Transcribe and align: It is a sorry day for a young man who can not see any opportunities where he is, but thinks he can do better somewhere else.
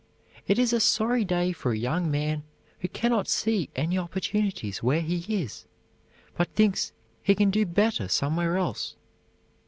It 0.47 0.57
is 0.57 0.73
a 0.73 0.79
sorry 0.79 1.23
day 1.23 1.51
for 1.51 1.71
a 1.73 1.77
young 1.77 2.09
man 2.09 2.41
who 2.79 2.87
can 2.87 3.11
not 3.11 3.27
see 3.29 3.69
any 3.75 3.99
opportunities 3.99 4.81
where 4.81 5.01
he 5.01 5.23
is, 5.43 5.65
but 6.35 6.49
thinks 6.55 6.91
he 7.21 7.35
can 7.35 7.51
do 7.51 7.67
better 7.67 8.07
somewhere 8.07 8.57
else. 8.57 8.95